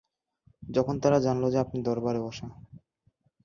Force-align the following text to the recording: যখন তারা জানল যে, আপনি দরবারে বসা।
যখন 0.63 0.95
তারা 0.99 1.17
জানল 1.19 1.43
যে, 1.49 1.57
আপনি 1.59 1.77
দরবারে 1.81 2.19
বসা। 2.19 2.47